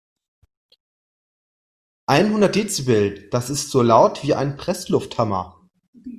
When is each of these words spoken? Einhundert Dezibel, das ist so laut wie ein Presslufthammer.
Einhundert 2.07 2.55
Dezibel, 2.55 3.29
das 3.29 3.51
ist 3.51 3.69
so 3.69 3.83
laut 3.83 4.23
wie 4.23 4.33
ein 4.33 4.57
Presslufthammer. 4.57 5.69